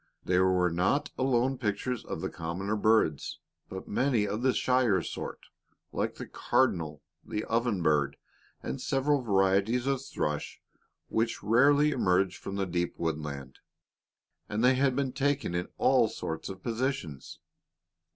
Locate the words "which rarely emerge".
11.09-12.37